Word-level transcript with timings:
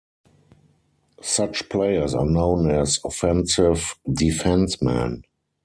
Such 1.21 1.69
players 1.69 2.15
are 2.15 2.25
known 2.25 2.71
as 2.71 2.99
"offensive 3.05 3.93
defencemen". 4.09 5.21